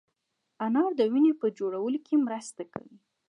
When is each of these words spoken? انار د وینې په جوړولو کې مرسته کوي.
انار 0.65 0.91
د 0.99 1.01
وینې 1.11 1.33
په 1.41 1.47
جوړولو 1.57 1.99
کې 2.05 2.15
مرسته 2.25 2.61
کوي. 2.73 2.97